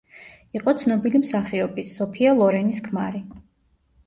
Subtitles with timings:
[0.59, 3.23] იყო ცნობილი მსახიობის, სოფია ლორენის ქმარი.